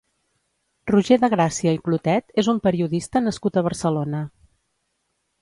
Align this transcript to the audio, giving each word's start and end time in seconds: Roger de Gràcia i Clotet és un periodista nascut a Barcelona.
Roger 0.91 1.17
de 1.23 1.29
Gràcia 1.33 1.73
i 1.77 1.81
Clotet 1.89 2.33
és 2.45 2.49
un 2.55 2.63
periodista 2.69 3.23
nascut 3.27 3.61
a 3.61 3.65
Barcelona. 3.69 4.25